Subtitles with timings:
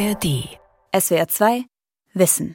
[0.00, 0.48] ARD.
[0.98, 1.64] SWR 2
[2.14, 2.54] Wissen.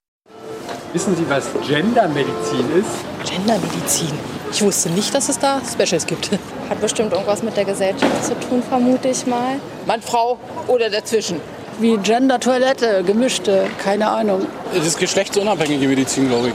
[0.93, 3.29] Wissen Sie, was Gendermedizin ist?
[3.29, 4.13] Gendermedizin?
[4.52, 6.31] Ich wusste nicht, dass es da Specials gibt.
[6.70, 9.59] Hat bestimmt irgendwas mit der Gesellschaft zu tun, vermute ich mal.
[9.86, 11.39] Mann, Frau oder dazwischen.
[11.79, 14.48] Wie Gender-Toilette, gemischte, keine Ahnung.
[14.73, 16.54] Das ist geschlechtsunabhängige Medizin, glaube ich.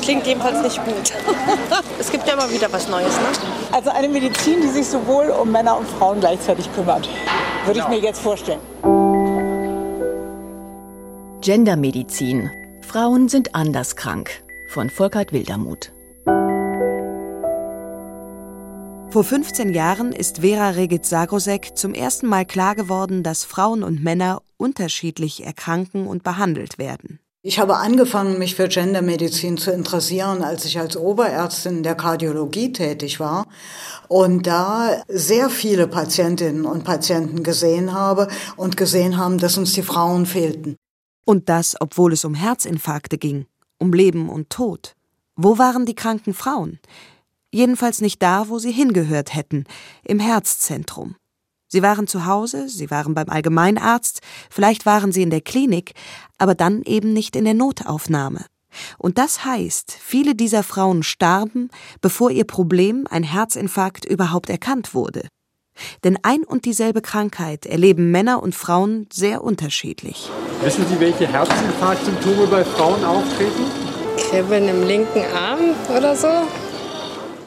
[0.00, 1.12] Klingt jedenfalls nicht gut.
[1.98, 3.26] es gibt ja immer wieder was Neues, ne?
[3.72, 7.06] Also eine Medizin, die sich sowohl um Männer und Frauen gleichzeitig kümmert.
[7.66, 8.60] Würde ich mir jetzt vorstellen.
[11.42, 12.50] Gendermedizin.
[12.82, 14.42] Frauen sind anders krank.
[14.68, 15.90] Von Volkert Wildermuth.
[19.08, 24.42] Vor 15 Jahren ist Vera Regitz-Sagrosek zum ersten Mal klar geworden, dass Frauen und Männer
[24.58, 27.20] unterschiedlich erkranken und behandelt werden.
[27.42, 33.18] Ich habe angefangen, mich für Gendermedizin zu interessieren, als ich als Oberärztin der Kardiologie tätig
[33.18, 33.46] war
[34.08, 39.82] und da sehr viele Patientinnen und Patienten gesehen habe und gesehen haben, dass uns die
[39.82, 40.76] Frauen fehlten.
[41.24, 43.46] Und das, obwohl es um Herzinfarkte ging,
[43.78, 44.96] um Leben und Tod.
[45.36, 46.78] Wo waren die kranken Frauen?
[47.52, 49.64] Jedenfalls nicht da, wo sie hingehört hätten,
[50.04, 51.16] im Herzzentrum.
[51.66, 55.94] Sie waren zu Hause, sie waren beim Allgemeinarzt, vielleicht waren sie in der Klinik,
[56.36, 58.44] aber dann eben nicht in der Notaufnahme.
[58.98, 65.28] Und das heißt, viele dieser Frauen starben, bevor ihr Problem, ein Herzinfarkt, überhaupt erkannt wurde.
[66.04, 70.30] Denn ein und dieselbe Krankheit erleben Männer und Frauen sehr unterschiedlich.
[70.62, 73.64] Wissen Sie, welche Herzinfarktsymptome bei Frauen auftreten?
[74.30, 76.28] Kribbeln im linken Arm oder so?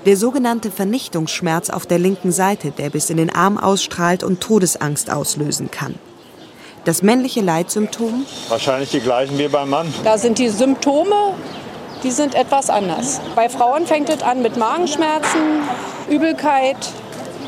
[0.06, 5.10] Der sogenannte Vernichtungsschmerz auf der linken Seite, der bis in den Arm ausstrahlt und Todesangst
[5.10, 5.96] auslösen kann.
[6.84, 8.26] Das männliche Leitsymptom?
[8.50, 9.94] Wahrscheinlich die gleichen wie beim Mann.
[10.04, 11.36] Da sind die Symptome,
[12.04, 13.22] die sind etwas anders.
[13.36, 15.62] Bei Frauen fängt es an mit Magenschmerzen,
[16.10, 16.76] Übelkeit.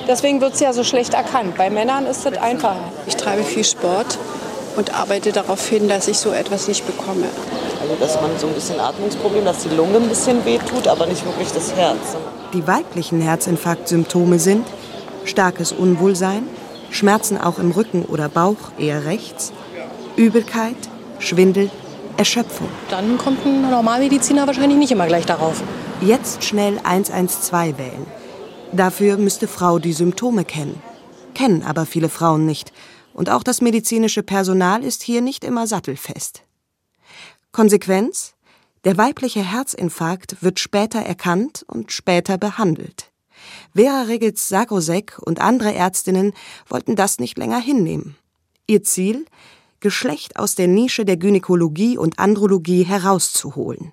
[0.07, 1.57] Deswegen wird es ja so schlecht erkannt.
[1.57, 2.91] Bei Männern ist es einfacher.
[3.07, 4.17] Ich treibe viel Sport
[4.75, 7.25] und arbeite darauf hin, dass ich so etwas nicht bekomme.
[7.81, 11.25] Also dass man so ein bisschen Atmungsproblem, dass die Lunge ein bisschen wehtut, aber nicht
[11.25, 12.15] wirklich das Herz.
[12.53, 14.65] Die weiblichen Herzinfarktsymptome sind
[15.25, 16.43] starkes Unwohlsein,
[16.91, 19.53] Schmerzen auch im Rücken oder Bauch, eher rechts,
[20.15, 20.75] Übelkeit,
[21.19, 21.69] Schwindel,
[22.17, 22.69] Erschöpfung.
[22.89, 25.61] Dann kommt ein Normalmediziner wahrscheinlich nicht immer gleich darauf.
[26.01, 28.24] Jetzt schnell 112 wählen.
[28.75, 30.81] Dafür müsste Frau die Symptome kennen.
[31.33, 32.73] Kennen aber viele Frauen nicht.
[33.13, 36.43] Und auch das medizinische Personal ist hier nicht immer sattelfest.
[37.53, 38.33] Konsequenz?
[38.83, 43.11] Der weibliche Herzinfarkt wird später erkannt und später behandelt.
[43.73, 46.33] Vera Regitz-Sagrosek und andere Ärztinnen
[46.67, 48.17] wollten das nicht länger hinnehmen.
[48.67, 49.25] Ihr Ziel?
[49.79, 53.91] Geschlecht aus der Nische der Gynäkologie und Andrologie herauszuholen.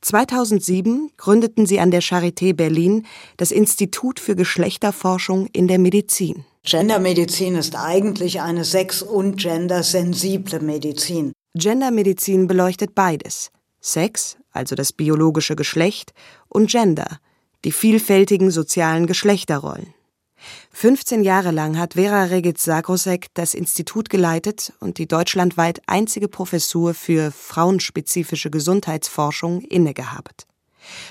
[0.00, 3.06] 2007 gründeten sie an der Charité Berlin
[3.36, 6.44] das Institut für Geschlechterforschung in der Medizin.
[6.64, 11.32] Gendermedizin ist eigentlich eine sex- und gendersensible Medizin.
[11.54, 13.50] Gendermedizin beleuchtet beides.
[13.80, 16.12] Sex, also das biologische Geschlecht,
[16.48, 17.18] und Gender,
[17.64, 19.94] die vielfältigen sozialen Geschlechterrollen.
[20.72, 27.30] 15 Jahre lang hat Vera Regitz-Sagrosek das Institut geleitet und die deutschlandweit einzige Professur für
[27.30, 30.46] frauenspezifische Gesundheitsforschung innegehabt.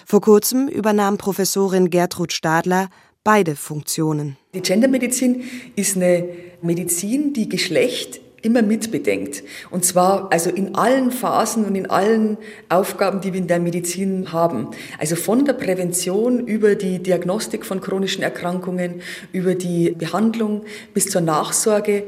[0.06, 2.90] Vor kurzem übernahm Professorin Gertrud Stadler
[3.24, 4.38] beide Funktionen.
[4.54, 5.44] Die Gendermedizin
[5.76, 6.28] ist eine
[6.62, 9.44] Medizin, die Geschlecht immer mitbedenkt.
[9.72, 12.38] Und zwar also in allen Phasen und in allen
[12.70, 14.70] Aufgaben, die wir in der Medizin haben.
[15.00, 21.22] Also von der Prävention über die Diagnostik von chronischen Erkrankungen, über die Behandlung bis zur
[21.22, 22.04] Nachsorge.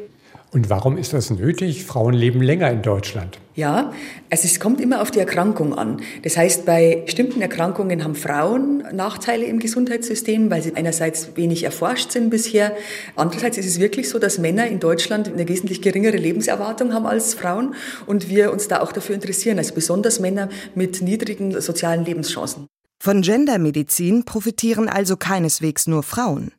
[0.51, 1.85] Und warum ist das nötig?
[1.85, 3.37] Frauen leben länger in Deutschland.
[3.53, 3.93] Ja,
[4.31, 6.01] also es kommt immer auf die Erkrankung an.
[6.23, 12.11] Das heißt, bei bestimmten Erkrankungen haben Frauen Nachteile im Gesundheitssystem, weil sie einerseits wenig erforscht
[12.11, 12.75] sind bisher.
[13.15, 17.35] Andererseits ist es wirklich so, dass Männer in Deutschland eine wesentlich geringere Lebenserwartung haben als
[17.35, 17.75] Frauen
[18.07, 22.65] und wir uns da auch dafür interessieren, also besonders Männer mit niedrigen sozialen Lebenschancen.
[23.01, 26.53] Von Gendermedizin profitieren also keineswegs nur Frauen.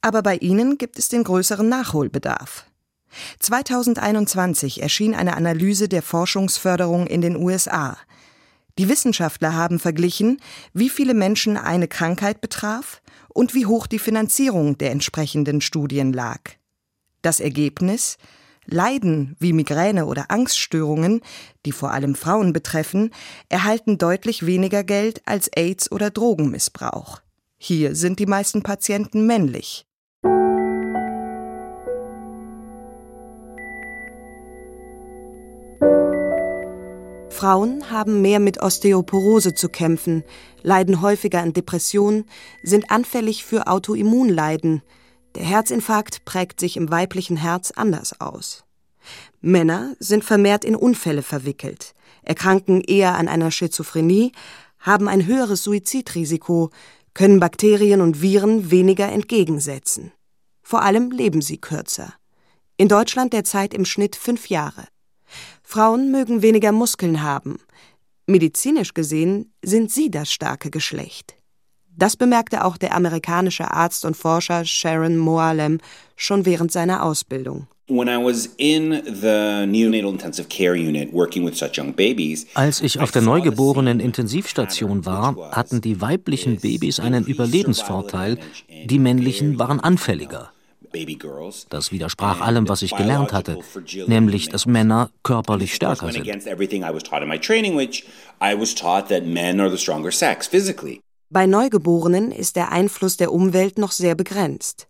[0.00, 2.66] Aber bei ihnen gibt es den größeren Nachholbedarf.
[3.40, 7.96] 2021 erschien eine Analyse der Forschungsförderung in den USA.
[8.78, 10.38] Die Wissenschaftler haben verglichen,
[10.74, 16.40] wie viele Menschen eine Krankheit betraf und wie hoch die Finanzierung der entsprechenden Studien lag.
[17.22, 18.18] Das Ergebnis
[18.66, 21.20] Leiden wie Migräne oder Angststörungen,
[21.64, 23.10] die vor allem Frauen betreffen,
[23.48, 27.20] erhalten deutlich weniger Geld als AIDS oder Drogenmissbrauch.
[27.58, 29.86] Hier sind die meisten Patienten männlich.
[37.36, 40.24] Frauen haben mehr mit Osteoporose zu kämpfen,
[40.62, 42.24] leiden häufiger an Depressionen,
[42.62, 44.80] sind anfällig für Autoimmunleiden.
[45.34, 48.64] Der Herzinfarkt prägt sich im weiblichen Herz anders aus.
[49.42, 54.32] Männer sind vermehrt in Unfälle verwickelt, erkranken eher an einer Schizophrenie,
[54.78, 56.70] haben ein höheres Suizidrisiko,
[57.12, 60.10] können Bakterien und Viren weniger entgegensetzen.
[60.62, 62.14] Vor allem leben sie kürzer.
[62.78, 64.86] In Deutschland derzeit im Schnitt fünf Jahre.
[65.68, 67.58] Frauen mögen weniger Muskeln haben.
[68.28, 71.34] Medizinisch gesehen sind sie das starke Geschlecht.
[71.96, 75.78] Das bemerkte auch der amerikanische Arzt und Forscher Sharon Moalem
[76.14, 77.66] schon während seiner Ausbildung.
[82.54, 88.38] Als ich auf der neugeborenen Intensivstation war, hatten die weiblichen Babys einen Überlebensvorteil,
[88.84, 90.52] die männlichen waren anfälliger.
[91.68, 93.58] Das widersprach allem, was ich gelernt hatte,
[94.06, 96.26] nämlich, dass Männer körperlich stärker sind.
[101.28, 104.86] Bei Neugeborenen ist der Einfluss der Umwelt noch sehr begrenzt.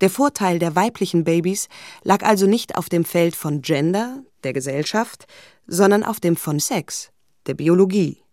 [0.00, 1.68] Der Vorteil der weiblichen Babys
[2.02, 5.26] lag also nicht auf dem Feld von Gender, der Gesellschaft,
[5.66, 7.10] sondern auf dem von Sex,
[7.46, 8.23] der Biologie.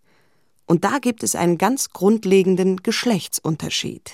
[0.65, 4.11] Und da gibt es einen ganz grundlegenden Geschlechtsunterschied.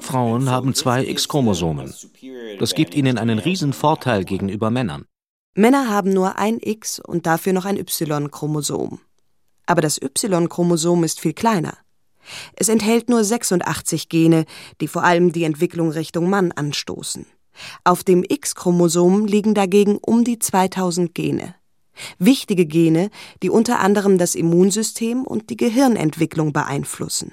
[0.00, 1.92] Frauen haben zwei X-Chromosomen.
[2.58, 5.06] Das gibt ihnen einen riesen Vorteil gegenüber Männern.
[5.54, 9.00] Männer haben nur ein X und dafür noch ein Y-Chromosom.
[9.66, 11.76] Aber das Y-Chromosom ist viel kleiner.
[12.54, 14.44] Es enthält nur 86 Gene,
[14.80, 17.26] die vor allem die Entwicklung Richtung Mann anstoßen.
[17.84, 21.54] Auf dem X-Chromosom liegen dagegen um die 2000 Gene.
[22.18, 23.10] Wichtige Gene,
[23.42, 27.32] die unter anderem das Immunsystem und die Gehirnentwicklung beeinflussen.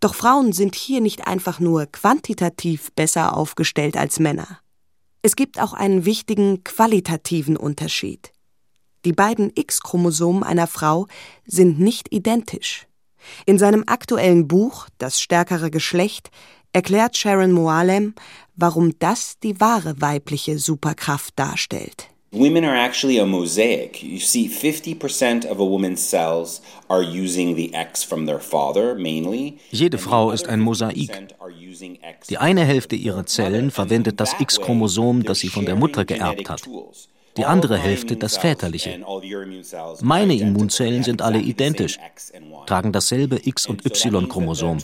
[0.00, 4.60] Doch Frauen sind hier nicht einfach nur quantitativ besser aufgestellt als Männer.
[5.22, 8.32] Es gibt auch einen wichtigen qualitativen Unterschied.
[9.04, 11.06] Die beiden X-Chromosomen einer Frau
[11.44, 12.86] sind nicht identisch.
[13.46, 16.30] In seinem aktuellen Buch Das stärkere Geschlecht
[16.72, 18.14] erklärt Sharon Moalem,
[18.54, 22.08] warum das die wahre weibliche Superkraft darstellt.
[22.30, 24.02] Women are actually a mosaic.
[24.02, 26.60] You see, 50% of a woman's cells
[26.90, 29.58] are using the X from their father mainly.
[29.70, 31.10] Jede Frau ist ein Mosaik.
[32.28, 36.68] Die eine Hälfte ihrer Zellen verwendet das X-Chromosom, das sie von der Mutter geerbt hat
[37.38, 39.00] die andere Hälfte das väterliche.
[40.00, 41.98] Meine Immunzellen sind alle identisch,
[42.66, 44.78] tragen dasselbe X- und Y-Chromosom.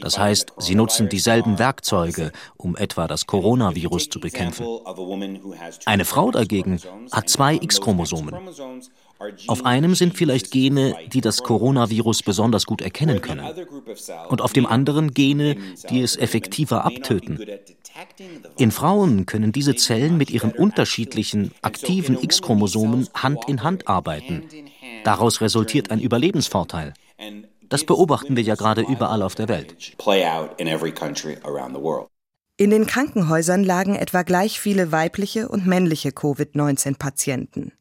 [0.00, 4.66] Das heißt, sie nutzen dieselben Werkzeuge, um etwa das Coronavirus zu bekämpfen.
[5.84, 6.80] Eine Frau dagegen
[7.12, 8.34] hat zwei X-Chromosomen.
[9.46, 13.46] Auf einem sind vielleicht Gene, die das Coronavirus besonders gut erkennen können.
[14.28, 15.56] Und auf dem anderen Gene,
[15.90, 17.38] die es effektiver abtöten.
[18.56, 24.44] In Frauen können diese Zellen mit ihren unterschiedlichen aktiven X-Chromosomen Hand in Hand arbeiten.
[25.04, 26.94] Daraus resultiert ein Überlebensvorteil.
[27.68, 29.96] Das beobachten wir ja gerade überall auf der Welt.
[32.58, 37.72] In den Krankenhäusern lagen etwa gleich viele weibliche und männliche Covid-19-Patienten.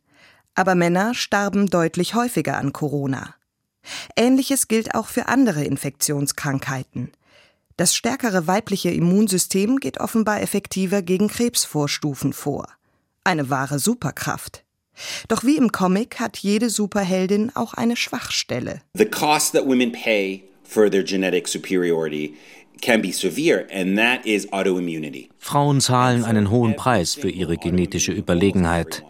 [0.56, 3.36] Aber Männer starben deutlich häufiger an Corona.
[4.16, 7.12] Ähnliches gilt auch für andere Infektionskrankheiten.
[7.78, 12.68] Das stärkere weibliche Immunsystem geht offenbar effektiver gegen Krebsvorstufen vor.
[13.24, 14.64] Eine wahre Superkraft.
[15.28, 18.82] Doch wie im Comic hat jede Superheldin auch eine Schwachstelle.
[18.94, 22.36] The cost that women pay for their genetic superiority
[22.82, 25.30] can be severe and that is autoimmunity.
[25.40, 29.04] Frauen zahlen einen hohen Preis für ihre genetische Überlegenheit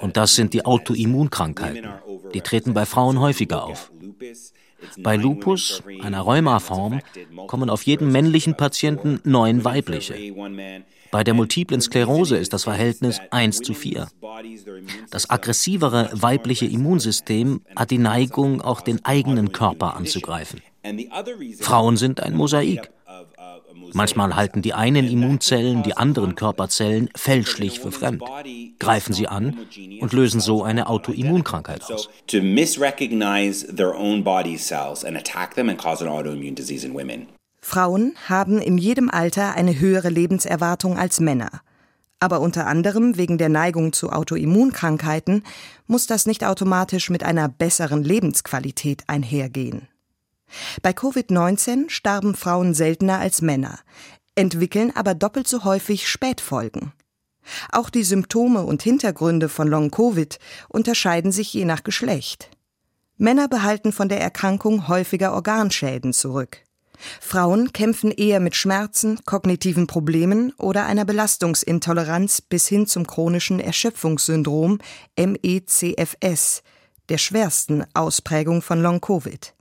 [0.00, 1.88] und das sind die Autoimmunkrankheiten.
[2.34, 3.90] Die treten bei Frauen häufiger auf.
[4.98, 7.00] Bei Lupus, einer Rheumaform,
[7.46, 10.14] kommen auf jeden männlichen Patienten neun weibliche.
[11.10, 14.08] Bei der multiplen Sklerose ist das Verhältnis 1 zu 4.
[15.10, 20.60] Das aggressivere weibliche Immunsystem hat die Neigung, auch den eigenen Körper anzugreifen.
[21.60, 22.90] Frauen sind ein Mosaik.
[23.92, 28.22] Manchmal halten die einen Immunzellen die anderen Körperzellen fälschlich für fremd,
[28.78, 29.56] greifen sie an
[30.00, 32.08] und lösen so eine Autoimmunkrankheit aus.
[37.60, 41.60] Frauen haben in jedem Alter eine höhere Lebenserwartung als Männer.
[42.20, 45.44] Aber unter anderem wegen der Neigung zu Autoimmunkrankheiten
[45.86, 49.88] muss das nicht automatisch mit einer besseren Lebensqualität einhergehen.
[50.82, 53.78] Bei Covid-19 starben Frauen seltener als Männer,
[54.34, 56.92] entwickeln aber doppelt so häufig Spätfolgen.
[57.72, 60.38] Auch die Symptome und Hintergründe von Long-Covid
[60.68, 62.50] unterscheiden sich je nach Geschlecht.
[63.16, 66.62] Männer behalten von der Erkrankung häufiger Organschäden zurück.
[67.20, 74.78] Frauen kämpfen eher mit Schmerzen, kognitiven Problemen oder einer Belastungsintoleranz bis hin zum chronischen Erschöpfungssyndrom
[75.16, 76.62] MECFS,
[77.08, 79.54] der schwersten Ausprägung von Long-Covid.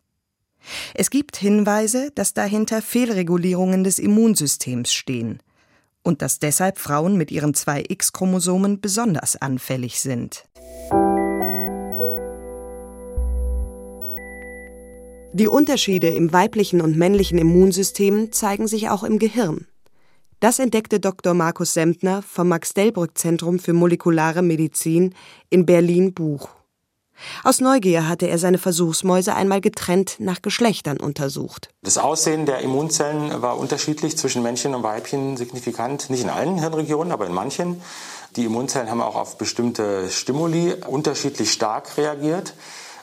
[0.93, 5.39] Es gibt Hinweise, dass dahinter Fehlregulierungen des Immunsystems stehen.
[6.03, 10.45] und dass deshalb Frauen mit ihren zwei X-Chromosomen besonders anfällig sind.
[15.33, 19.67] Die Unterschiede im weiblichen und männlichen Immunsystem zeigen sich auch im Gehirn.
[20.39, 21.33] Das entdeckte Dr.
[21.33, 25.13] Markus Sempner vom Max-Delbrück-Zentrum für molekulare Medizin
[25.49, 26.56] in Berlin-Buch.
[27.43, 31.69] Aus Neugier hatte er seine Versuchsmäuse einmal getrennt nach Geschlechtern untersucht.
[31.83, 37.11] Das Aussehen der Immunzellen war unterschiedlich zwischen Männchen und Weibchen signifikant, nicht in allen Hirnregionen,
[37.11, 37.81] aber in manchen.
[38.35, 42.53] Die Immunzellen haben auch auf bestimmte Stimuli unterschiedlich stark reagiert.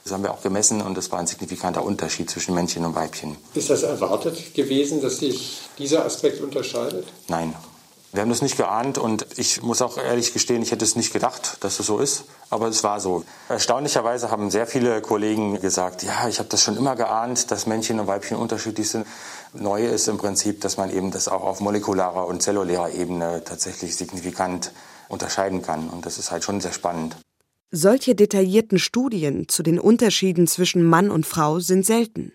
[0.04, 3.36] Das haben wir auch gemessen und es war ein signifikanter Unterschied zwischen Männchen und Weibchen.
[3.54, 7.06] Ist das erwartet gewesen, dass sich dieser Aspekt unterscheidet?
[7.28, 7.54] Nein,
[8.14, 11.12] wir haben das nicht geahnt und ich muss auch ehrlich gestehen, ich hätte es nicht
[11.12, 13.24] gedacht, dass es so ist, aber es war so.
[13.48, 17.98] Erstaunlicherweise haben sehr viele Kollegen gesagt, ja, ich habe das schon immer geahnt, dass Männchen
[17.98, 19.04] und Weibchen unterschiedlich sind.
[19.52, 23.96] Neu ist im Prinzip, dass man eben das auch auf molekularer und zellulärer Ebene tatsächlich
[23.96, 24.70] signifikant
[25.08, 27.16] unterscheiden kann und das ist halt schon sehr spannend.
[27.72, 32.32] Solche detaillierten Studien zu den Unterschieden zwischen Mann und Frau sind selten.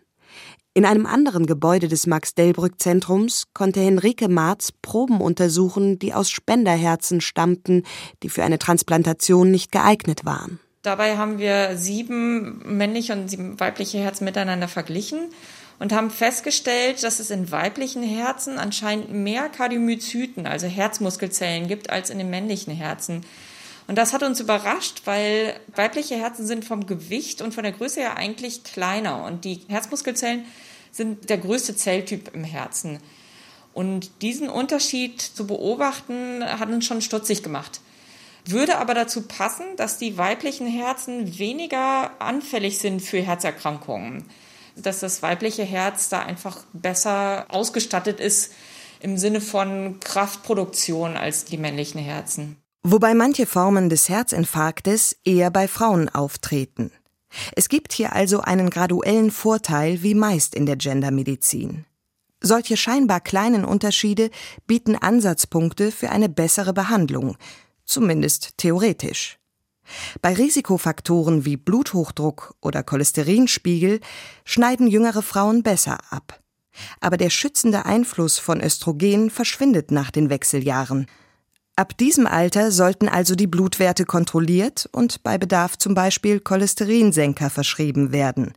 [0.76, 7.84] In einem anderen Gebäude des Max-Delbrück-Zentrums konnte Henrike Marz Proben untersuchen, die aus Spenderherzen stammten,
[8.22, 10.60] die für eine Transplantation nicht geeignet waren.
[10.84, 15.30] Dabei haben wir sieben männliche und sieben weibliche Herzen miteinander verglichen
[15.80, 22.10] und haben festgestellt, dass es in weiblichen Herzen anscheinend mehr Kardiomyozyten, also Herzmuskelzellen, gibt als
[22.10, 23.26] in den männlichen Herzen.
[23.89, 28.01] Und das hat uns überrascht, weil weibliche Herzen sind vom Gewicht und von der Größe
[28.01, 29.24] her eigentlich kleiner.
[29.24, 30.46] Und die Herzmuskelzellen
[30.91, 33.00] sind der größte Zelltyp im Herzen.
[33.74, 37.81] Und diesen Unterschied zu beobachten, hat uns schon stutzig gemacht.
[38.46, 44.25] Würde aber dazu passen, dass die weiblichen Herzen weniger anfällig sind für Herzerkrankungen.
[44.75, 48.53] Dass das weibliche Herz da einfach besser ausgestattet ist
[49.00, 55.67] im Sinne von Kraftproduktion als die männlichen Herzen wobei manche Formen des Herzinfarktes eher bei
[55.67, 56.91] Frauen auftreten.
[57.55, 61.86] Es gibt hier also einen graduellen Vorteil wie meist in der Gendermedizin.
[62.41, 64.29] Solche scheinbar kleinen Unterschiede
[64.65, 67.36] bieten Ansatzpunkte für eine bessere Behandlung,
[67.86, 69.38] zumindest theoretisch.
[70.21, 74.00] Bei Risikofaktoren wie Bluthochdruck oder Cholesterinspiegel
[74.45, 76.39] schneiden jüngere Frauen besser ab.
[77.01, 81.07] Aber der schützende Einfluss von Östrogen verschwindet nach den Wechseljahren,
[81.79, 88.12] Ab diesem Alter sollten also die Blutwerte kontrolliert und bei Bedarf zum Beispiel Cholesterinsenker verschrieben
[88.12, 88.51] werden.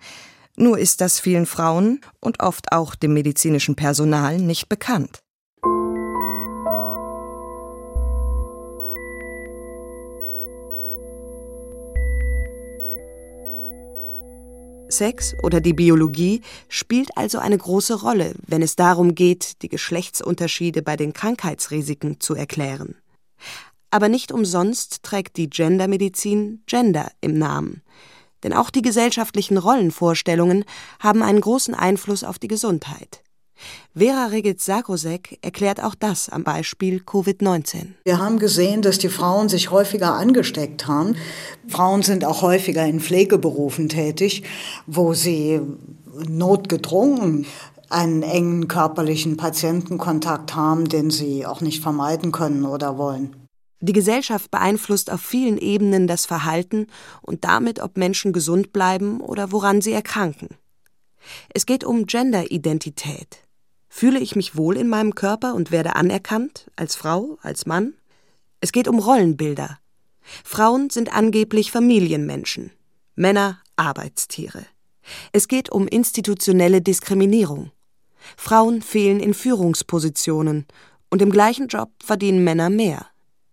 [0.56, 5.20] Nur ist das vielen Frauen und oft auch dem medizinischen Personal nicht bekannt.
[14.88, 20.82] Sex oder die Biologie spielt also eine große Rolle, wenn es darum geht, die Geschlechtsunterschiede
[20.82, 22.96] bei den Krankheitsrisiken zu erklären.
[23.90, 27.82] Aber nicht umsonst trägt die Gendermedizin Gender im Namen.
[28.42, 30.64] Denn auch die gesellschaftlichen Rollenvorstellungen
[30.98, 33.22] haben einen großen Einfluss auf die Gesundheit.
[33.94, 37.92] Vera Regic-Sarkosek erklärt auch das am Beispiel Covid-19.
[38.04, 41.16] Wir haben gesehen, dass die Frauen sich häufiger angesteckt haben.
[41.68, 44.42] Frauen sind auch häufiger in Pflegeberufen tätig,
[44.86, 45.60] wo sie
[46.28, 47.46] notgedrungen
[47.92, 53.36] einen engen körperlichen Patientenkontakt haben, den sie auch nicht vermeiden können oder wollen.
[53.80, 56.86] Die Gesellschaft beeinflusst auf vielen Ebenen das Verhalten
[57.20, 60.50] und damit, ob Menschen gesund bleiben oder woran sie erkranken.
[61.52, 63.38] Es geht um Genderidentität.
[63.88, 67.94] Fühle ich mich wohl in meinem Körper und werde anerkannt, als Frau, als Mann?
[68.60, 69.78] Es geht um Rollenbilder.
[70.44, 72.70] Frauen sind angeblich Familienmenschen,
[73.16, 74.64] Männer Arbeitstiere.
[75.32, 77.72] Es geht um institutionelle Diskriminierung.
[78.36, 80.66] Frauen fehlen in Führungspositionen
[81.10, 83.06] und im gleichen Job verdienen Männer mehr.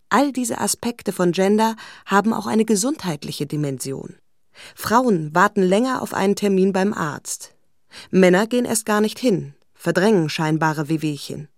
[0.08, 4.16] All diese Aspekte von Gender haben auch eine gesundheitliche Dimension.
[4.74, 7.54] Frauen warten länger auf einen Termin beim Arzt.
[8.10, 11.48] Männer gehen erst gar nicht hin, verdrängen scheinbare Wehwehchen.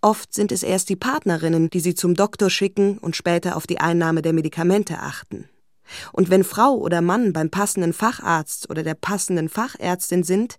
[0.00, 3.80] Oft sind es erst die Partnerinnen, die sie zum Doktor schicken und später auf die
[3.80, 5.48] Einnahme der Medikamente achten.
[6.12, 10.56] Und wenn Frau oder Mann beim passenden Facharzt oder der passenden Fachärztin sind,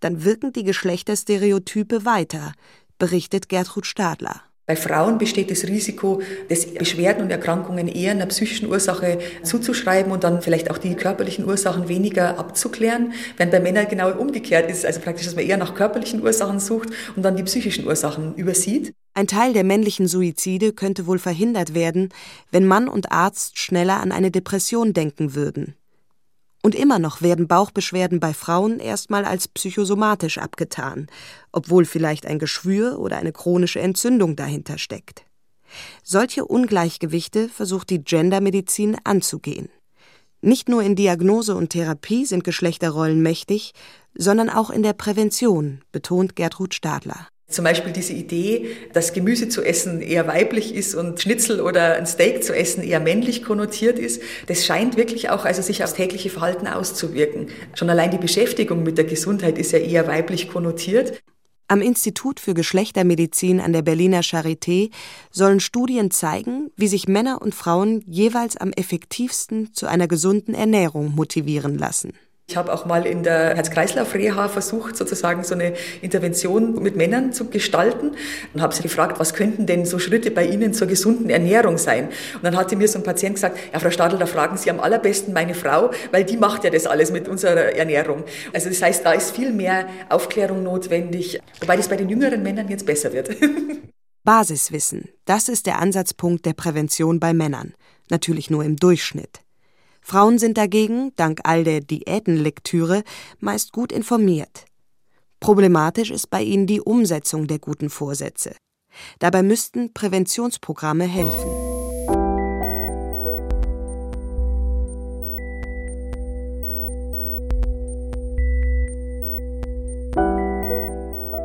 [0.00, 2.52] dann wirken die Geschlechterstereotype weiter,
[2.98, 4.42] berichtet Gertrud Stadler.
[4.70, 10.22] Bei Frauen besteht das Risiko, des Beschwerden und Erkrankungen eher einer psychischen Ursache zuzuschreiben und
[10.22, 15.00] dann vielleicht auch die körperlichen Ursachen weniger abzuklären, während bei Männern genau umgekehrt ist, also
[15.00, 18.94] praktisch, dass man eher nach körperlichen Ursachen sucht und dann die psychischen Ursachen übersieht.
[19.12, 22.10] Ein Teil der männlichen Suizide könnte wohl verhindert werden,
[22.52, 25.74] wenn Mann und Arzt schneller an eine Depression denken würden.
[26.62, 31.06] Und immer noch werden Bauchbeschwerden bei Frauen erstmal als psychosomatisch abgetan,
[31.52, 35.24] obwohl vielleicht ein Geschwür oder eine chronische Entzündung dahinter steckt.
[36.02, 39.70] Solche Ungleichgewichte versucht die Gendermedizin anzugehen.
[40.42, 43.72] Nicht nur in Diagnose und Therapie sind Geschlechterrollen mächtig,
[44.14, 47.28] sondern auch in der Prävention, betont Gertrud Stadler.
[47.50, 52.06] Zum Beispiel diese Idee, dass Gemüse zu essen eher weiblich ist und Schnitzel oder ein
[52.06, 56.30] Steak zu essen eher männlich konnotiert ist, das scheint wirklich auch also sich aufs tägliche
[56.30, 57.48] Verhalten auszuwirken.
[57.74, 61.20] Schon allein die Beschäftigung mit der Gesundheit ist ja eher weiblich konnotiert.
[61.66, 64.90] Am Institut für Geschlechtermedizin an der Berliner Charité
[65.30, 71.14] sollen Studien zeigen, wie sich Männer und Frauen jeweils am effektivsten zu einer gesunden Ernährung
[71.14, 72.12] motivieren lassen.
[72.50, 77.44] Ich habe auch mal in der Herz-Kreislauf-Reha versucht, sozusagen so eine Intervention mit Männern zu
[77.44, 78.10] gestalten
[78.52, 82.08] und habe sie gefragt, was könnten denn so Schritte bei Ihnen zur gesunden Ernährung sein?
[82.34, 84.80] Und dann hatte mir so ein Patient gesagt, ja, Frau Stadl, da fragen Sie am
[84.80, 88.24] allerbesten meine Frau, weil die macht ja das alles mit unserer Ernährung.
[88.52, 92.68] Also das heißt, da ist viel mehr Aufklärung notwendig, wobei das bei den jüngeren Männern
[92.68, 93.30] jetzt besser wird.
[94.24, 97.74] Basiswissen, das ist der Ansatzpunkt der Prävention bei Männern,
[98.08, 99.40] natürlich nur im Durchschnitt.
[100.00, 103.02] Frauen sind dagegen, dank all der Diätenlektüre,
[103.38, 104.64] meist gut informiert.
[105.40, 108.54] Problematisch ist bei ihnen die Umsetzung der guten Vorsätze.
[109.18, 111.70] Dabei müssten Präventionsprogramme helfen.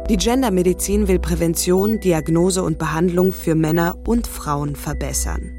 [0.09, 5.51] Die Gendermedizin will Prävention, Diagnose und Behandlung für Männer und Frauen verbessern.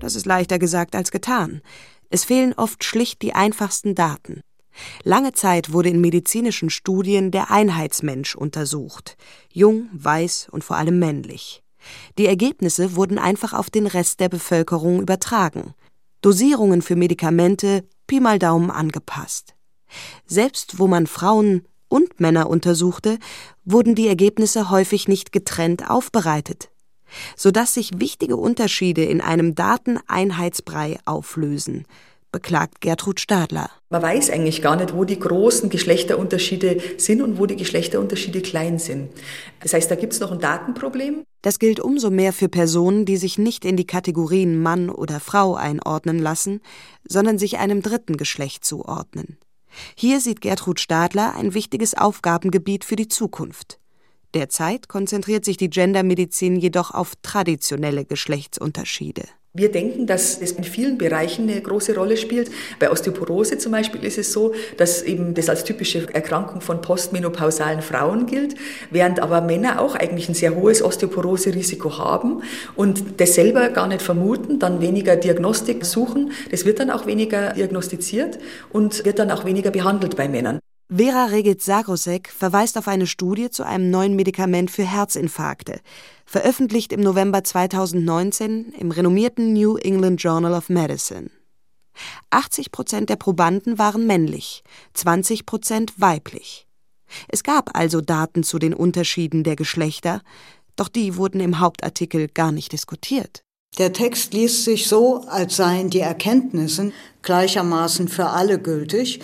[0.00, 1.62] Das ist leichter gesagt als getan.
[2.10, 4.40] Es fehlen oft schlicht die einfachsten Daten.
[5.02, 9.16] Lange Zeit wurde in medizinischen Studien der Einheitsmensch untersucht,
[9.52, 11.62] jung, weiß und vor allem männlich.
[12.18, 15.74] Die Ergebnisse wurden einfach auf den Rest der Bevölkerung übertragen.
[16.20, 19.54] Dosierungen für Medikamente Pi mal Daumen angepasst.
[20.26, 23.18] Selbst wo man Frauen und Männer untersuchte,
[23.64, 26.70] wurden die Ergebnisse häufig nicht getrennt aufbereitet
[27.36, 31.86] sodass sich wichtige Unterschiede in einem Dateneinheitsbrei auflösen,
[32.32, 33.70] beklagt Gertrud Stadler.
[33.88, 38.78] Man weiß eigentlich gar nicht, wo die großen Geschlechterunterschiede sind und wo die Geschlechterunterschiede klein
[38.78, 39.08] sind.
[39.60, 41.22] Das heißt, da gibt es noch ein Datenproblem.
[41.40, 45.54] Das gilt umso mehr für Personen, die sich nicht in die Kategorien Mann oder Frau
[45.54, 46.60] einordnen lassen,
[47.08, 49.38] sondern sich einem dritten Geschlecht zuordnen.
[49.94, 53.78] Hier sieht Gertrud Stadler ein wichtiges Aufgabengebiet für die Zukunft.
[54.36, 59.22] Derzeit konzentriert sich die Gendermedizin jedoch auf traditionelle Geschlechtsunterschiede.
[59.54, 62.50] Wir denken, dass es in vielen Bereichen eine große Rolle spielt.
[62.78, 67.80] Bei Osteoporose zum Beispiel ist es so, dass eben das als typische Erkrankung von postmenopausalen
[67.80, 68.56] Frauen gilt,
[68.90, 72.42] während aber Männer auch eigentlich ein sehr hohes Osteoporose-Risiko haben
[72.74, 76.32] und das selber gar nicht vermuten, dann weniger Diagnostik suchen.
[76.50, 80.60] Das wird dann auch weniger diagnostiziert und wird dann auch weniger behandelt bei Männern.
[80.88, 85.80] Vera Regit-Sagrosek verweist auf eine Studie zu einem neuen Medikament für Herzinfarkte,
[86.24, 91.30] veröffentlicht im November 2019 im renommierten New England Journal of Medicine.
[92.30, 94.62] 80 Prozent der Probanden waren männlich,
[94.94, 96.68] 20 Prozent weiblich.
[97.26, 100.22] Es gab also Daten zu den Unterschieden der Geschlechter,
[100.76, 103.42] doch die wurden im Hauptartikel gar nicht diskutiert.
[103.78, 109.20] Der Text liest sich so, als seien die Erkenntnisse gleichermaßen für alle gültig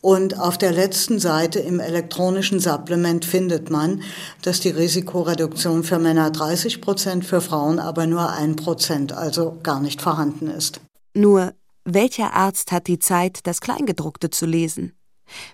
[0.00, 4.02] und auf der letzten Seite im elektronischen Supplement findet man,
[4.42, 9.80] dass die Risikoreduktion für Männer 30 Prozent, für Frauen aber nur ein Prozent, also gar
[9.80, 10.80] nicht vorhanden ist.
[11.14, 11.52] Nur,
[11.84, 14.92] welcher Arzt hat die Zeit, das Kleingedruckte zu lesen?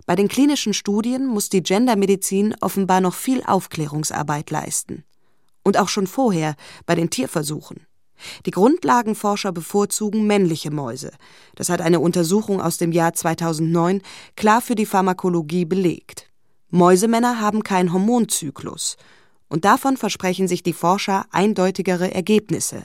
[0.07, 5.05] Bei den klinischen Studien muss die Gendermedizin offenbar noch viel Aufklärungsarbeit leisten.
[5.65, 6.55] Und auch schon vorher
[6.87, 7.86] bei den Tierversuchen.
[8.45, 11.13] Die Grundlagenforscher bevorzugen männliche Mäuse.
[11.55, 14.03] Das hat eine Untersuchung aus dem Jahr 2009
[14.37, 16.31] klar für die Pharmakologie belegt.
[16.71, 18.97] Mäusemänner haben keinen Hormonzyklus.
[19.49, 22.85] Und davon versprechen sich die Forscher eindeutigere Ergebnisse.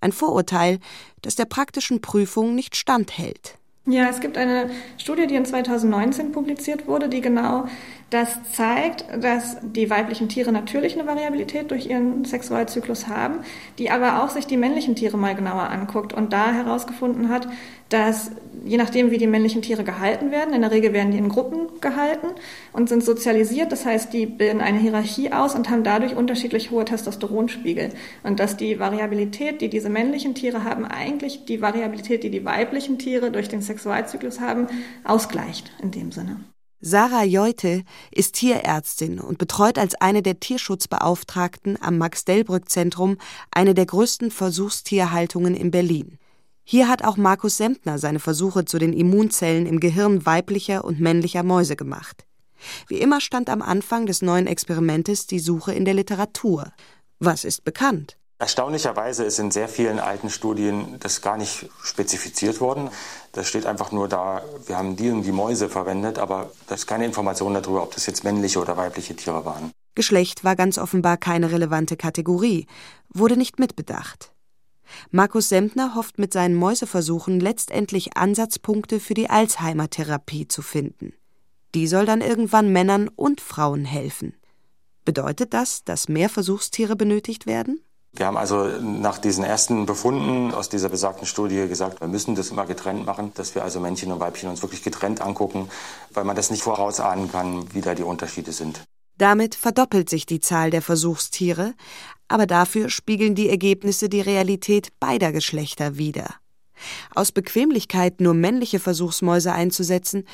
[0.00, 0.78] Ein Vorurteil,
[1.22, 3.58] das der praktischen Prüfung nicht standhält.
[3.88, 7.66] Ja, es gibt eine Studie, die in 2019 publiziert wurde, die genau
[8.10, 13.40] das zeigt, dass die weiblichen Tiere natürlich eine Variabilität durch ihren Sexualzyklus haben,
[13.78, 17.48] die aber auch sich die männlichen Tiere mal genauer anguckt und da herausgefunden hat,
[17.88, 18.30] dass
[18.64, 21.80] je nachdem, wie die männlichen Tiere gehalten werden, in der Regel werden die in Gruppen
[21.80, 22.28] gehalten
[22.72, 26.84] und sind sozialisiert, das heißt, die bilden eine Hierarchie aus und haben dadurch unterschiedlich hohe
[26.84, 27.90] Testosteronspiegel.
[28.22, 32.98] Und dass die Variabilität, die diese männlichen Tiere haben, eigentlich die Variabilität, die die weiblichen
[32.98, 34.68] Tiere durch den Sexualzyklus haben,
[35.04, 36.40] ausgleicht in dem Sinne.
[36.80, 43.16] Sarah Jeute ist Tierärztin und betreut als eine der Tierschutzbeauftragten am Max-Delbrück-Zentrum
[43.50, 46.18] eine der größten Versuchstierhaltungen in Berlin.
[46.64, 51.42] Hier hat auch Markus Sempner seine Versuche zu den Immunzellen im Gehirn weiblicher und männlicher
[51.42, 52.26] Mäuse gemacht.
[52.88, 56.72] Wie immer stand am Anfang des neuen Experimentes die Suche in der Literatur.
[57.18, 58.18] Was ist bekannt?
[58.38, 62.90] Erstaunlicherweise ist in sehr vielen alten Studien das gar nicht spezifiziert worden.
[63.32, 66.86] Das steht einfach nur da, wir haben die und die Mäuse verwendet, aber da ist
[66.86, 69.72] keine Information darüber, ob das jetzt männliche oder weibliche Tiere waren.
[69.94, 72.66] Geschlecht war ganz offenbar keine relevante Kategorie,
[73.08, 74.32] wurde nicht mitbedacht.
[75.10, 81.14] Markus Sempner hofft mit seinen Mäuseversuchen letztendlich Ansatzpunkte für die Alzheimer-Therapie zu finden.
[81.74, 84.34] Die soll dann irgendwann Männern und Frauen helfen.
[85.06, 87.80] Bedeutet das, dass mehr Versuchstiere benötigt werden?
[88.16, 92.50] Wir haben also nach diesen ersten Befunden aus dieser besagten Studie gesagt, wir müssen das
[92.50, 95.68] immer getrennt machen, dass wir also Männchen und Weibchen uns wirklich getrennt angucken,
[96.12, 98.82] weil man das nicht vorausahnen kann, wie da die Unterschiede sind.
[99.18, 101.74] Damit verdoppelt sich die Zahl der Versuchstiere,
[102.28, 106.34] aber dafür spiegeln die Ergebnisse die Realität beider Geschlechter wider.
[107.14, 110.24] Aus Bequemlichkeit nur männliche Versuchsmäuse einzusetzen,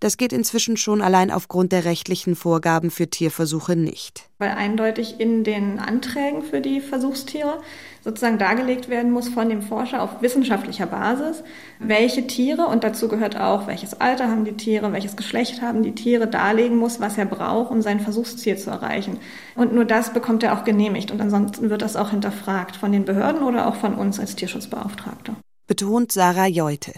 [0.00, 4.28] das geht inzwischen schon allein aufgrund der rechtlichen Vorgaben für Tierversuche nicht.
[4.38, 7.60] Weil eindeutig in den Anträgen für die Versuchstiere
[8.02, 11.42] sozusagen dargelegt werden muss von dem Forscher auf wissenschaftlicher Basis,
[11.78, 15.94] welche Tiere, und dazu gehört auch, welches Alter haben die Tiere, welches Geschlecht haben die
[15.94, 19.18] Tiere, darlegen muss, was er braucht, um sein Versuchsziel zu erreichen.
[19.54, 21.10] Und nur das bekommt er auch genehmigt.
[21.10, 25.34] Und ansonsten wird das auch hinterfragt von den Behörden oder auch von uns als Tierschutzbeauftragte.
[25.66, 26.92] Betont Sarah Jeute.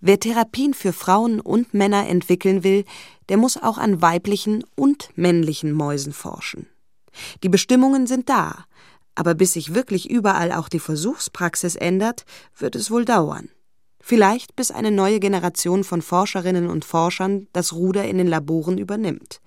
[0.00, 2.84] Wer Therapien für Frauen und Männer entwickeln will,
[3.28, 6.66] der muss auch an weiblichen und männlichen Mäusen forschen.
[7.42, 8.64] Die Bestimmungen sind da,
[9.14, 12.24] aber bis sich wirklich überall auch die Versuchspraxis ändert,
[12.56, 13.48] wird es wohl dauern.
[14.00, 19.40] Vielleicht bis eine neue Generation von Forscherinnen und Forschern das Ruder in den Laboren übernimmt.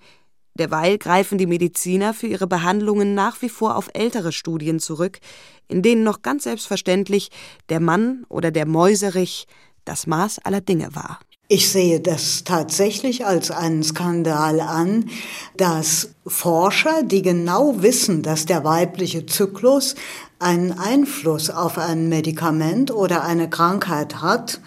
[0.56, 5.18] Derweil greifen die Mediziner für ihre Behandlungen nach wie vor auf ältere Studien zurück,
[5.66, 7.30] in denen noch ganz selbstverständlich
[7.68, 9.46] der Mann oder der Mäuserich
[9.84, 11.20] das Maß aller Dinge war.
[11.46, 15.10] Ich sehe das tatsächlich als einen Skandal an,
[15.58, 19.94] dass Forscher, die genau wissen, dass der weibliche Zyklus
[20.38, 24.60] einen Einfluss auf ein Medikament oder eine Krankheit hat,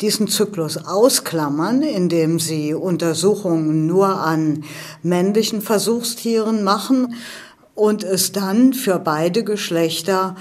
[0.00, 4.64] diesen Zyklus ausklammern, indem sie Untersuchungen nur an
[5.02, 7.14] männlichen Versuchstieren machen
[7.76, 10.34] und es dann für beide Geschlechter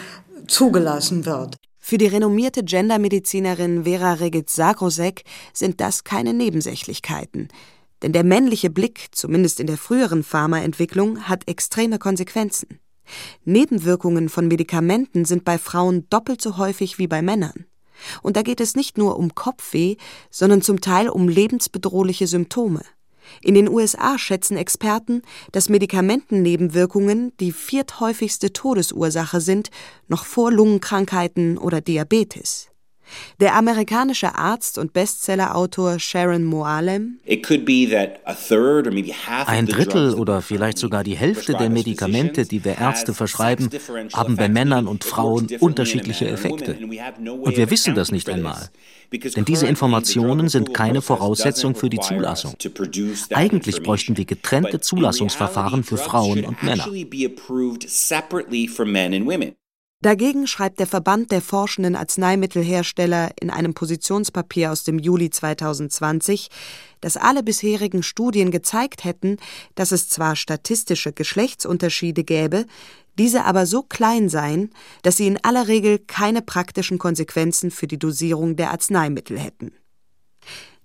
[0.47, 1.55] zugelassen wird.
[1.85, 7.49] Für die renommierte Gendermedizinerin Vera Regitz-Sagrosek sind das keine Nebensächlichkeiten.
[8.01, 12.79] Denn der männliche Blick, zumindest in der früheren Pharmaentwicklung, hat extreme Konsequenzen.
[13.43, 17.65] Nebenwirkungen von Medikamenten sind bei Frauen doppelt so häufig wie bei Männern.
[18.21, 19.97] Und da geht es nicht nur um Kopfweh,
[20.29, 22.83] sondern zum Teil um lebensbedrohliche Symptome.
[23.41, 29.69] In den USA schätzen Experten, dass Medikamentennebenwirkungen die vierthäufigste Todesursache sind,
[30.07, 32.72] noch vor Lungenkrankheiten oder Diabetes.
[33.39, 37.19] Der amerikanische Arzt und Bestsellerautor Sharon Moalem
[39.45, 43.69] Ein Drittel oder vielleicht sogar die Hälfte der Medikamente, die wir Ärzte verschreiben,
[44.13, 46.77] haben bei Männern und Frauen unterschiedliche Effekte.
[46.77, 48.69] Und wir wissen das nicht einmal.
[49.11, 52.55] Denn diese Informationen sind keine Voraussetzung für die Zulassung.
[53.31, 56.87] Eigentlich bräuchten wir getrennte Zulassungsverfahren für Frauen und Männer.
[60.03, 66.49] Dagegen schreibt der Verband der forschenden Arzneimittelhersteller in einem Positionspapier aus dem Juli 2020,
[66.99, 69.37] dass alle bisherigen Studien gezeigt hätten,
[69.75, 72.65] dass es zwar statistische Geschlechtsunterschiede gäbe,
[73.17, 74.71] diese aber so klein seien,
[75.03, 79.71] dass sie in aller Regel keine praktischen Konsequenzen für die Dosierung der Arzneimittel hätten.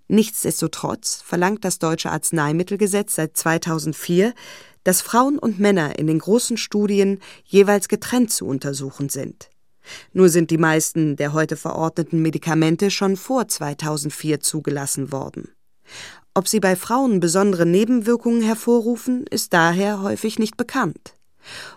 [0.06, 4.32] Nichtsdestotrotz verlangt das deutsche Arzneimittelgesetz seit 2004,
[4.88, 9.50] dass Frauen und Männer in den großen Studien jeweils getrennt zu untersuchen sind.
[10.14, 15.50] Nur sind die meisten der heute verordneten Medikamente schon vor 2004 zugelassen worden.
[16.32, 21.12] Ob sie bei Frauen besondere Nebenwirkungen hervorrufen, ist daher häufig nicht bekannt.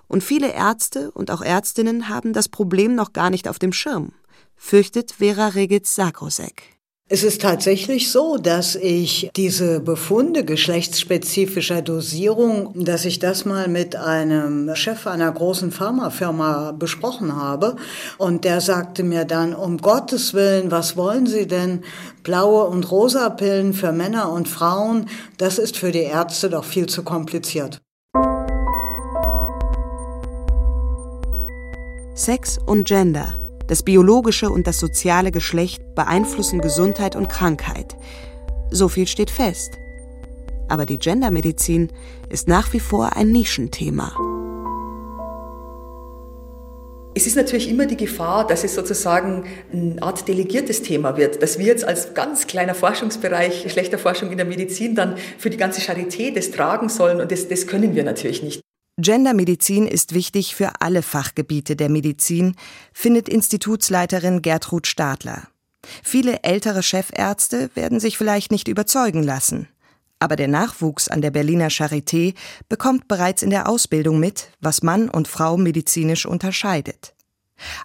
[0.07, 4.13] Und viele Ärzte und auch Ärztinnen haben das Problem noch gar nicht auf dem Schirm,
[4.55, 6.80] fürchtet Vera Regitz-Sakrosek.
[7.13, 13.97] Es ist tatsächlich so, dass ich diese Befunde geschlechtsspezifischer Dosierung, dass ich das mal mit
[13.97, 17.75] einem Chef einer großen Pharmafirma besprochen habe.
[18.17, 21.83] Und der sagte mir dann, um Gottes Willen, was wollen Sie denn?
[22.23, 26.85] Blaue und rosa Pillen für Männer und Frauen, das ist für die Ärzte doch viel
[26.85, 27.81] zu kompliziert.
[32.15, 33.35] Sex und Gender
[33.71, 37.95] das biologische und das soziale Geschlecht beeinflussen Gesundheit und Krankheit.
[38.69, 39.77] So viel steht fest.
[40.67, 41.89] Aber die Gendermedizin
[42.27, 44.11] ist nach wie vor ein Nischenthema.
[47.15, 51.57] Es ist natürlich immer die Gefahr, dass es sozusagen eine Art delegiertes Thema wird, dass
[51.57, 55.79] wir jetzt als ganz kleiner Forschungsbereich schlechter Forschung in der Medizin dann für die ganze
[55.79, 58.61] Charité das tragen sollen und das, das können wir natürlich nicht.
[58.97, 62.55] Gendermedizin ist wichtig für alle Fachgebiete der Medizin,
[62.93, 65.47] findet Institutsleiterin Gertrud Stadler.
[66.03, 69.67] Viele ältere Chefärzte werden sich vielleicht nicht überzeugen lassen.
[70.19, 72.35] Aber der Nachwuchs an der Berliner Charité
[72.69, 77.15] bekommt bereits in der Ausbildung mit, was Mann und Frau medizinisch unterscheidet.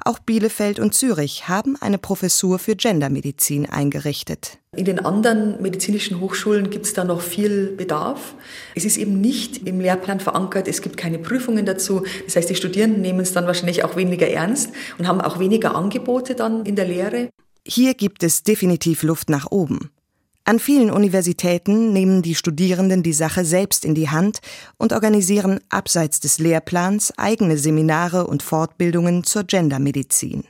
[0.04, 4.58] Auch Bielefeld und Zürich haben eine Professur für Gendermedizin eingerichtet.
[4.76, 8.34] In den anderen medizinischen Hochschulen gibt es da noch viel Bedarf.
[8.74, 12.04] Es ist eben nicht im Lehrplan verankert, es gibt keine Prüfungen dazu.
[12.26, 15.74] Das heißt, die Studierenden nehmen es dann wahrscheinlich auch weniger ernst und haben auch weniger
[15.74, 17.30] Angebote dann in der Lehre.
[17.66, 19.90] Hier gibt es definitiv Luft nach oben.
[20.48, 24.38] An vielen Universitäten nehmen die Studierenden die Sache selbst in die Hand
[24.78, 30.44] und organisieren abseits des Lehrplans eigene Seminare und Fortbildungen zur Gendermedizin.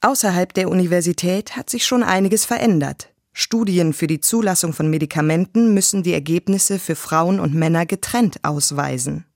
[0.00, 3.10] Außerhalb der Universität hat sich schon einiges verändert.
[3.34, 9.26] Studien für die Zulassung von Medikamenten müssen die Ergebnisse für Frauen und Männer getrennt ausweisen.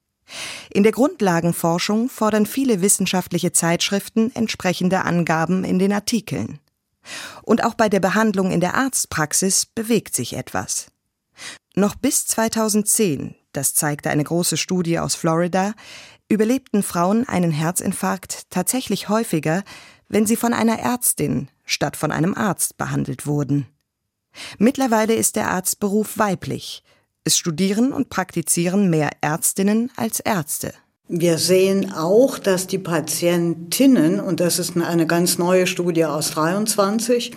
[0.72, 6.59] In der Grundlagenforschung fordern viele wissenschaftliche Zeitschriften entsprechende Angaben in den Artikeln.
[7.42, 10.87] Und auch bei der Behandlung in der Arztpraxis bewegt sich etwas.
[11.75, 15.75] Noch bis 2010, das zeigte eine große Studie aus Florida,
[16.29, 19.62] überlebten Frauen einen Herzinfarkt tatsächlich häufiger,
[20.09, 23.66] wenn sie von einer Ärztin statt von einem Arzt behandelt wurden.
[24.59, 26.83] Mittlerweile ist der Arztberuf weiblich.
[27.25, 30.73] Es studieren und praktizieren mehr Ärztinnen als Ärzte.
[31.11, 37.33] Wir sehen auch, dass die Patientinnen, und das ist eine ganz neue Studie aus 23,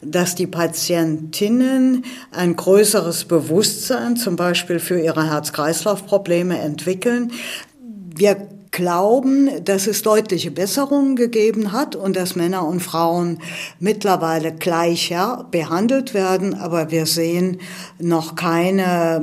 [0.00, 7.32] dass die Patientinnen ein größeres Bewusstsein zum Beispiel für ihre Herz-Kreislauf-Probleme entwickeln.
[7.82, 8.36] Wir
[8.70, 13.40] glauben, dass es deutliche Besserungen gegeben hat und dass Männer und Frauen
[13.80, 17.58] mittlerweile gleicher behandelt werden, aber wir sehen
[17.98, 19.20] noch keine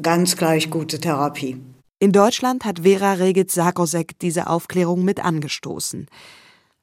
[0.00, 1.58] ganz gleich gute Therapie.
[2.04, 6.06] In Deutschland hat Vera Regitz-Sarkosek diese Aufklärung mit angestoßen.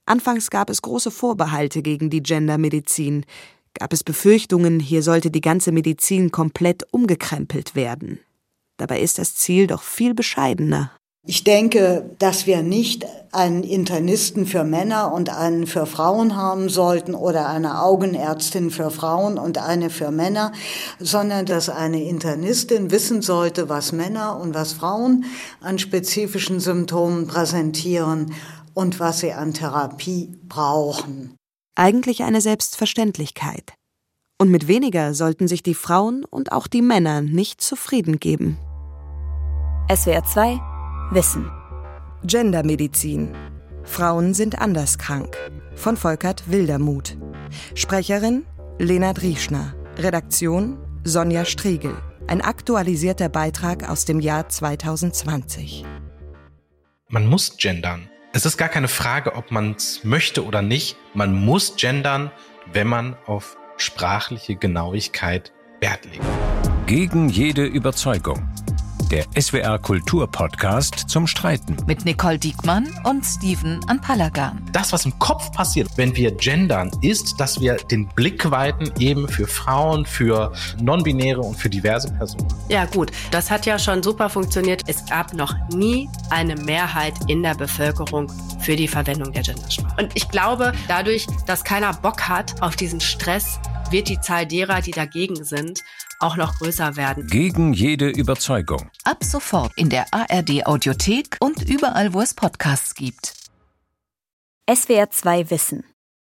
[0.07, 3.27] Anfangs gab es große Vorbehalte gegen die Gendermedizin,
[3.75, 8.19] gab es Befürchtungen, hier sollte die ganze Medizin komplett umgekrempelt werden.
[8.77, 10.91] Dabei ist das Ziel doch viel bescheidener.
[11.23, 17.13] Ich denke, dass wir nicht einen Internisten für Männer und einen für Frauen haben sollten
[17.13, 20.51] oder eine Augenärztin für Frauen und eine für Männer,
[20.99, 25.25] sondern dass eine Internistin wissen sollte, was Männer und was Frauen
[25.61, 28.33] an spezifischen Symptomen präsentieren
[28.73, 31.35] und was sie an Therapie brauchen.
[31.75, 33.75] Eigentlich eine Selbstverständlichkeit.
[34.39, 38.57] Und mit weniger sollten sich die Frauen und auch die Männer nicht zufrieden geben.
[39.87, 40.70] SWR 2
[41.13, 41.51] Wissen.
[42.23, 43.35] Gendermedizin.
[43.83, 45.35] Frauen sind anders krank.
[45.75, 47.17] Von Volkert Wildermuth.
[47.75, 48.45] Sprecherin
[48.79, 49.75] Lena Drieschner.
[49.97, 51.97] Redaktion Sonja Striegel.
[52.27, 55.83] Ein aktualisierter Beitrag aus dem Jahr 2020.
[57.09, 58.09] Man muss gendern.
[58.31, 60.95] Es ist gar keine Frage, ob man es möchte oder nicht.
[61.13, 62.31] Man muss gendern,
[62.71, 66.23] wenn man auf sprachliche Genauigkeit Wert legt.
[66.85, 68.50] Gegen jede Überzeugung
[69.11, 71.75] der SWR Kulturpodcast zum Streiten.
[71.85, 74.63] Mit Nicole Diekmann und Steven Anpalagan.
[74.71, 79.27] Das, was im Kopf passiert, wenn wir gendern, ist, dass wir den Blick weiten eben
[79.27, 82.47] für Frauen, für non-binäre und für diverse Personen.
[82.69, 84.83] Ja gut, das hat ja schon super funktioniert.
[84.87, 90.01] Es gab noch nie eine Mehrheit in der Bevölkerung für die Verwendung der Gendersprache.
[90.01, 94.81] Und ich glaube, dadurch, dass keiner Bock hat auf diesen Stress, wird die Zahl derer,
[94.81, 95.83] die dagegen sind,
[96.21, 97.27] auch noch größer werden.
[97.27, 98.89] Gegen jede Überzeugung.
[99.03, 103.33] Ab sofort in der ARD Audiothek und überall, wo es Podcasts gibt.
[104.69, 105.83] SWR 2 Wissen.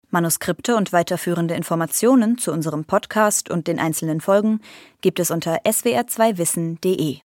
[0.10, 4.60] Manuskripte und weiterführende Informationen zu unserem Podcast und den einzelnen Folgen
[5.02, 7.20] gibt es unter swr2wissen.de.